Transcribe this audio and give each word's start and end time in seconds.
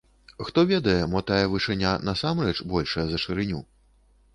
Хто 0.47 0.63
ведае, 0.71 0.95
мо 1.11 1.21
тая 1.29 1.43
вышыня, 1.53 1.95
насамрэч, 2.09 2.59
большая 2.77 3.09
за 3.13 3.17
шырыню? 3.27 3.67